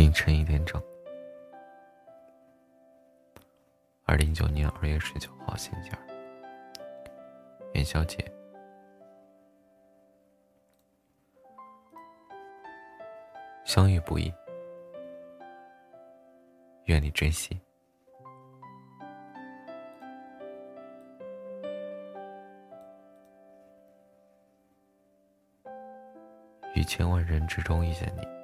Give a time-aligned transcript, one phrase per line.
[0.00, 0.82] 凌晨一点整，
[4.06, 5.98] 二零一九年二月十九号星期二，
[7.74, 8.16] 元宵节，
[13.66, 14.32] 相遇不易，
[16.86, 17.60] 愿你珍惜。
[26.74, 28.39] 于千万人之中遇见你。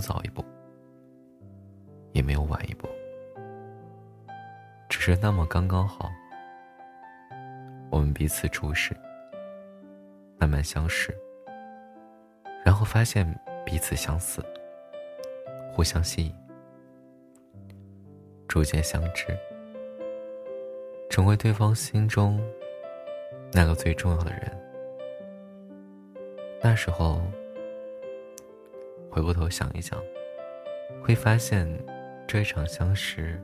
[0.00, 0.44] 早一步，
[2.12, 2.88] 也没有晚一步，
[4.88, 6.10] 只是那么刚刚好。
[7.90, 8.94] 我们彼此注视，
[10.38, 11.16] 慢慢相识，
[12.64, 13.26] 然后发现
[13.64, 14.44] 彼此相似，
[15.72, 16.34] 互相吸引，
[18.48, 19.26] 逐渐相知，
[21.08, 22.40] 成为对方心中
[23.52, 24.50] 那个最重要的人。
[26.62, 27.22] 那时候。
[29.16, 29.98] 回过头想一想，
[31.02, 31.66] 会发现
[32.26, 33.42] 这一场相识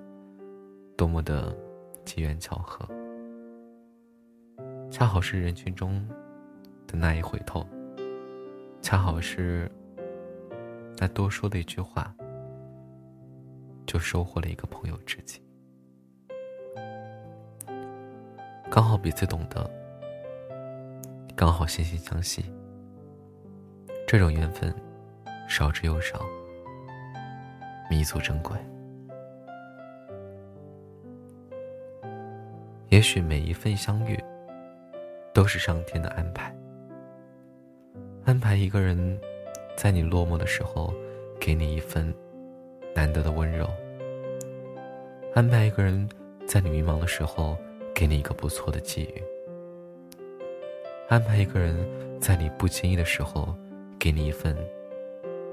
[0.98, 1.56] 多么的
[2.04, 2.86] 机缘巧合，
[4.90, 6.06] 恰好是人群中
[6.86, 7.66] 的那一回头，
[8.82, 9.66] 恰好是
[10.98, 12.14] 那多说的一句话，
[13.86, 15.40] 就收获了一个朋友知己，
[18.70, 19.70] 刚好彼此懂得，
[21.34, 22.44] 刚好惺惺相惜，
[24.06, 24.70] 这种缘分。
[25.54, 26.26] 少之又少，
[27.90, 28.56] 弥足珍贵。
[32.88, 34.18] 也许每一份相遇，
[35.34, 36.56] 都是上天的安排。
[38.24, 39.20] 安排一个人，
[39.76, 40.90] 在你落寞的时候，
[41.38, 42.14] 给你一份
[42.94, 43.66] 难得的温柔；
[45.34, 46.08] 安排一个人，
[46.46, 47.58] 在你迷茫的时候，
[47.94, 49.22] 给你一个不错的机遇；
[51.10, 51.76] 安排一个人，
[52.18, 53.54] 在你不经意的时候，
[53.98, 54.56] 给你一份。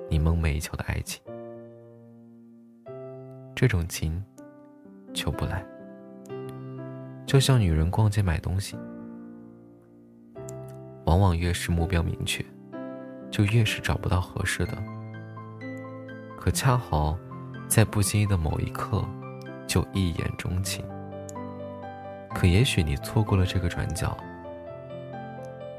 [0.10, 1.22] 你梦寐以求的爱情，
[3.56, 4.24] 这种情
[5.14, 5.64] 求不来。
[7.28, 8.76] 就像女人逛街买东西，
[11.06, 12.44] 往往越是目标明确，
[13.30, 14.76] 就越是找不到合适的。
[16.40, 17.16] 可恰好
[17.68, 19.08] 在不经意的某一刻，
[19.68, 20.84] 就一眼钟情。
[22.34, 24.18] 可也许你错过了这个转角，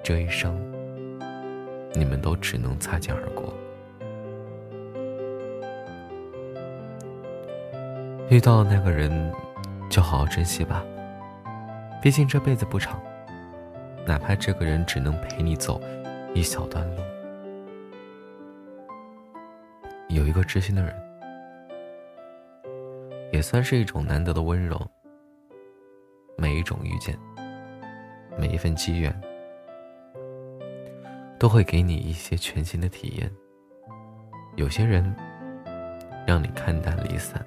[0.05, 0.56] 这一生，
[1.94, 3.53] 你们都只能擦肩而过。
[8.31, 9.11] 遇到那个人，
[9.89, 10.85] 就好好珍惜吧。
[12.01, 13.03] 毕竟这辈子不长，
[14.07, 15.81] 哪怕这个人只能陪你走
[16.33, 17.03] 一小段路。
[20.09, 20.95] 有一个知心的人，
[23.33, 24.81] 也算是一种难得的温柔。
[26.39, 27.19] 每一种遇见，
[28.39, 29.12] 每一份机缘，
[31.37, 33.29] 都会给你一些全新的体验。
[34.55, 35.12] 有些人，
[36.25, 37.45] 让你看淡离散。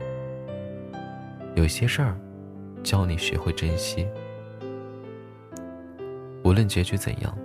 [1.56, 2.18] 有些事儿，
[2.84, 4.08] 教你学会珍惜。
[6.44, 7.38] 无论结局怎样，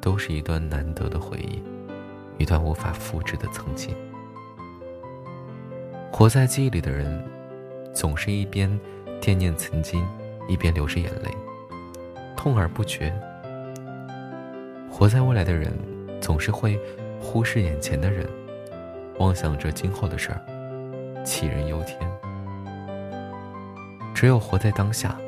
[0.00, 1.60] 都是一段难得的回忆，
[2.38, 3.92] 一段无法复制的曾经。
[6.12, 7.22] 活在记忆里的人，
[7.92, 8.70] 总是一边
[9.20, 10.06] 惦念曾经，
[10.48, 11.28] 一边流着眼泪，
[12.36, 13.12] 痛而不绝。
[14.88, 15.76] 活在未来的人，
[16.20, 16.80] 总是会
[17.20, 18.28] 忽视眼前的人，
[19.18, 20.40] 妄想着今后的事儿，
[21.24, 21.98] 杞人忧天。
[24.24, 25.20] 只有活在当下，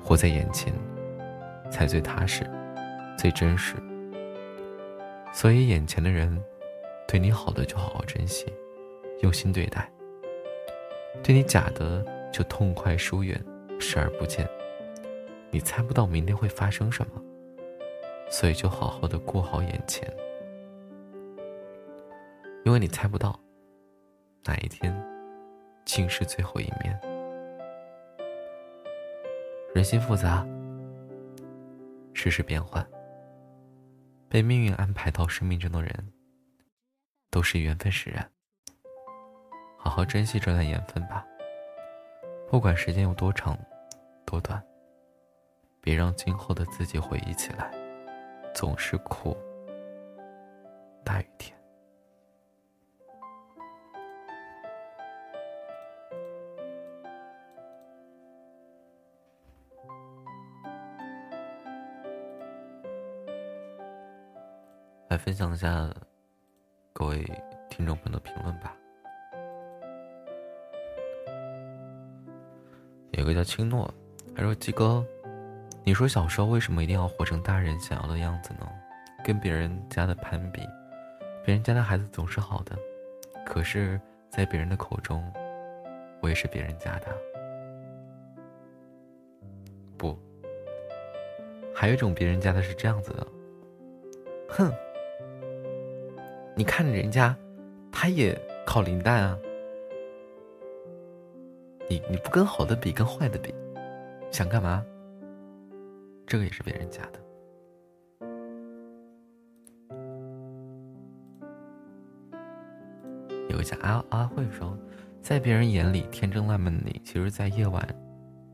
[0.00, 0.72] 活在眼前，
[1.72, 2.48] 才最踏实，
[3.18, 3.74] 最真实。
[5.32, 6.40] 所以，眼前的人
[7.08, 8.46] 对你好的就好好珍惜，
[9.22, 9.82] 用心对待；
[11.20, 13.44] 对你假的就痛快疏远，
[13.80, 14.48] 视而不见。
[15.50, 17.20] 你猜不到明天会发生什么，
[18.30, 20.08] 所以就好好的过好眼前，
[22.64, 23.36] 因为你猜不到
[24.44, 24.96] 哪一天
[25.84, 27.11] 竟是最后一面。
[29.74, 30.46] 人心复杂，
[32.12, 32.86] 世事变幻。
[34.28, 36.12] 被命运安排到生命中的人，
[37.30, 38.30] 都是缘分使然。
[39.78, 41.26] 好好珍惜这段缘分吧，
[42.50, 43.58] 不管时间有多长、
[44.26, 44.62] 多短，
[45.80, 47.72] 别让今后的自己回忆起来，
[48.54, 49.34] 总是苦
[51.02, 51.58] 大于甜。
[65.12, 65.90] 来分享一下
[66.94, 67.22] 各位
[67.68, 68.74] 听众朋友的评论吧。
[73.10, 73.92] 有个叫青诺，
[74.34, 75.04] 他说：“鸡哥，
[75.84, 78.66] 你说小时候为什么一定要活成大人想要的样子呢？
[79.22, 80.62] 跟别人家的攀比，
[81.44, 82.74] 别人家的孩子总是好的，
[83.44, 84.00] 可是，
[84.30, 85.30] 在别人的口中，
[86.22, 87.08] 我也是别人家的。
[89.98, 90.18] 不，
[91.74, 93.26] 还有一种别人家的是这样子的。
[94.48, 94.72] 哼，
[96.54, 97.34] 你看人家，
[97.90, 99.38] 他也考零蛋啊。
[101.88, 103.54] 你你不跟好的比，跟坏的比，
[104.30, 104.84] 想干嘛？
[106.26, 107.20] 这个也是别人家的。
[113.48, 114.78] 有一家阿阿慧说，
[115.20, 117.86] 在别人眼里天真烂漫的你，其实，在夜晚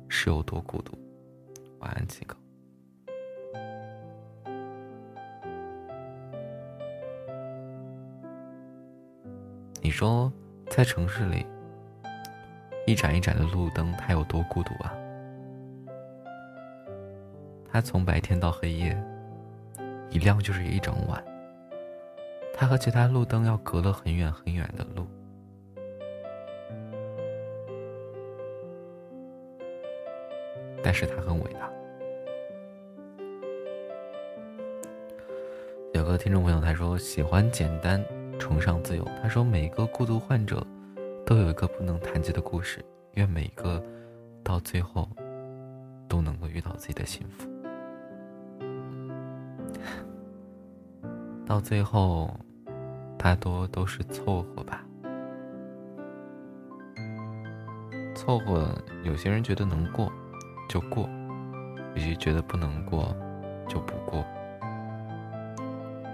[0.08, 0.96] 是有多孤独。
[1.80, 2.36] 晚安，七哥。
[9.80, 10.32] 你说，
[10.68, 11.46] 在城市里，
[12.86, 14.92] 一盏一盏的路灯，它有多孤独啊？
[17.70, 19.00] 它从白天到黑夜，
[20.10, 21.22] 一亮就是一整晚。
[22.52, 25.06] 它和其他路灯要隔了很远很远的路，
[30.82, 31.70] 但是它很伟大。
[35.94, 38.04] 有个听众朋友他说喜欢简单，
[38.48, 39.04] 崇尚自由。
[39.22, 40.66] 他说每个孤独患者
[41.26, 43.82] 都有一个不能谈及的故事，愿每个
[44.42, 45.06] 到最后
[46.08, 47.46] 都能够遇到自己的幸福。
[51.46, 52.34] 到最后。
[53.20, 54.86] 大多都是凑合吧，
[58.14, 58.72] 凑合。
[59.02, 60.08] 有些人觉得能过，
[60.68, 61.08] 就过；
[61.96, 63.12] 有些觉得不能过，
[63.66, 64.24] 就不过。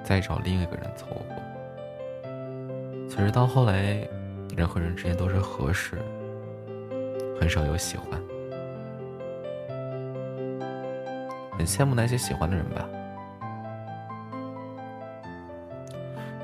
[0.02, 1.53] 再找另一个人凑合。
[3.14, 4.08] 其实到后来，
[4.56, 6.02] 人和人之间都是合适，
[7.38, 8.20] 很少有喜欢。
[11.56, 12.88] 很羡慕那些喜欢的人吧。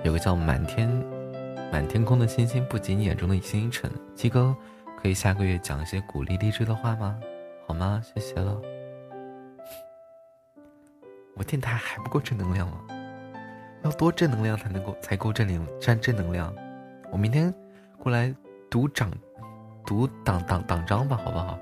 [0.05, 0.88] 有个叫满天，
[1.72, 3.90] 满天空的星星不及你眼中的星辰。
[4.14, 4.55] 鸡哥，
[5.02, 7.19] 可以下个月讲一些鼓励励志的话吗？
[7.67, 8.00] 好吗？
[8.05, 8.56] 谢谢了。
[11.34, 12.78] 我电台还不够正能量吗？
[13.82, 16.55] 要多正能量才能够才够正能正正能量？
[17.11, 17.55] 我明天
[17.99, 18.35] 过来
[18.69, 19.11] 读长
[19.87, 21.59] 读党党党章吧，好不好？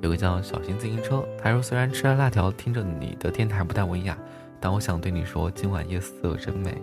[0.00, 4.16] 有个叫小型自行车，他说：“虽然吃了辣条，听着你的电台不太文雅，
[4.58, 6.76] 但我想对你说，今晚夜色真美。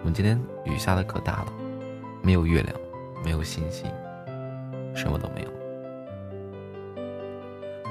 [0.00, 1.52] 我们今天雨下的可大了，
[2.20, 2.76] 没有月亮，
[3.24, 3.88] 没有星星，
[4.94, 5.48] 什么都没有。”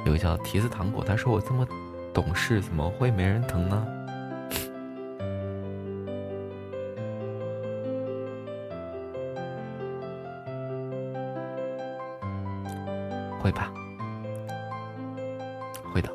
[0.06, 1.66] 有个叫提子糖果，他说：“我这么
[2.13, 3.88] 懂事，怎么会没人疼呢？”
[13.40, 13.72] 会吧。
[15.92, 16.10] 会的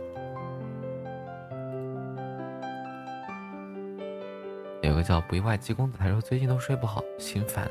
[4.83, 7.69] 有个叫不意外鸡公子，他说最近都睡不好，心烦，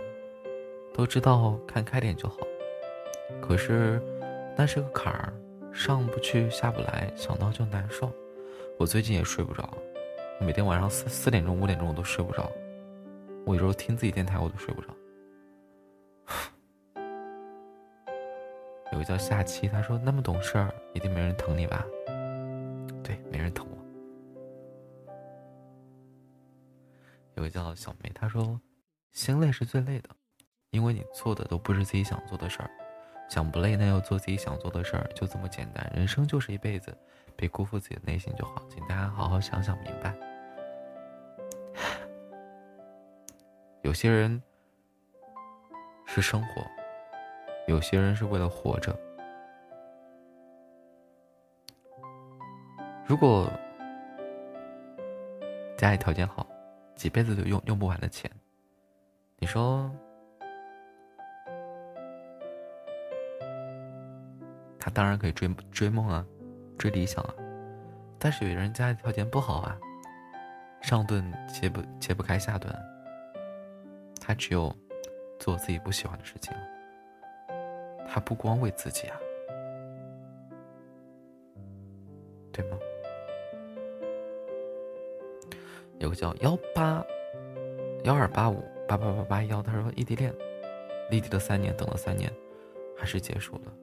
[0.93, 2.37] 都知道看开点就好，
[3.41, 4.01] 可是
[4.55, 5.33] 那是个坎儿，
[5.75, 8.09] 上不去下不来，想到就难受。
[8.79, 9.69] 我最近也睡不着，
[10.39, 12.49] 每天晚上四四点钟五点钟我都睡不着，
[13.45, 14.87] 我有时候听自己电台我都睡不着。
[18.93, 21.85] 有个叫夏七，他说那么懂事儿，一定没人疼你吧？
[23.03, 23.77] 对，没人疼我。
[27.33, 28.59] 有个叫小梅，她说
[29.11, 30.09] ：“心累是最累的，
[30.69, 32.71] 因为你做的都不是自己想做的事儿。
[33.29, 35.91] 想不累，那要做自己想做的事儿，就这么简单。
[35.95, 36.95] 人生就是一辈子，
[37.35, 38.61] 别辜负自己的内心就好。
[38.69, 40.13] 请大家好好想想明白。
[43.81, 44.41] 有些人
[46.05, 46.65] 是生活，
[47.67, 48.97] 有些人是为了活着。
[53.05, 53.51] 如果
[55.77, 56.45] 家里条件好。”
[56.95, 58.31] 几辈子都用用不完的钱，
[59.35, 59.91] 你说
[64.85, 66.23] 他当然可以追追梦啊，
[66.77, 67.33] 追理想啊，
[68.19, 69.75] 但是有人家里条件不好啊，
[70.79, 72.71] 上顿揭不揭不开下顿，
[74.21, 74.71] 他只有
[75.39, 76.53] 做自己不喜欢的事情，
[78.07, 79.17] 他不光为自己啊，
[82.51, 82.77] 对吗？
[85.97, 87.03] 有个叫幺八
[88.03, 90.31] 幺二八五八八八八幺，他说异地恋，
[91.09, 92.31] 异地了三年，等了三年，
[92.95, 93.73] 还是结束了。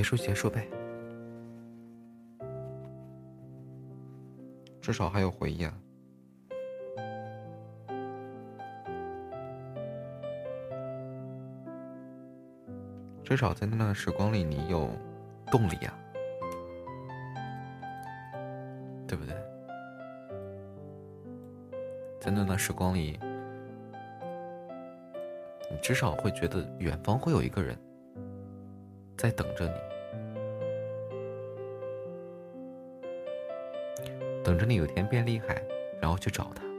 [0.00, 0.66] 结束结束呗。
[4.80, 5.78] 至少还有回忆啊。
[13.22, 14.88] 至少在那段时光里你有
[15.48, 15.94] 动力啊。
[19.06, 19.34] 对不对？
[22.18, 23.20] 在那段时光里
[25.70, 27.76] 你至少会觉得远方会有一个人
[29.18, 29.89] 在等着你。
[34.44, 35.62] 等着你有天变厉害，
[36.00, 36.69] 然后去找他。